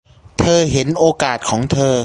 [0.39, 1.97] เธอเห็นโอกาสของเธอ